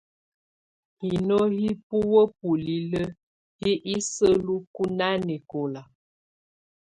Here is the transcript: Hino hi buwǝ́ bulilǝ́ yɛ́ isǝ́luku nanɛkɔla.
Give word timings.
Hino 1.01 1.37
hi 1.55 1.69
buwǝ́ 1.87 2.23
bulilǝ́ 2.39 3.13
yɛ́ 3.61 3.75
isǝ́luku 3.95 4.83
nanɛkɔla. 4.97 5.81